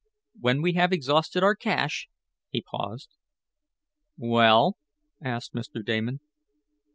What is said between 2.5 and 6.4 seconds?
paused. "Well?" asked Mr. Damon.